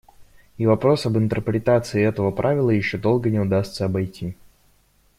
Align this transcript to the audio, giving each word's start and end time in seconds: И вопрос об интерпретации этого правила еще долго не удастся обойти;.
И 0.57 0.65
вопрос 0.65 1.05
об 1.05 1.15
интерпретации 1.19 2.01
этого 2.03 2.31
правила 2.31 2.71
еще 2.71 2.97
долго 2.97 3.29
не 3.29 3.37
удастся 3.39 3.85
обойти;. 3.85 4.35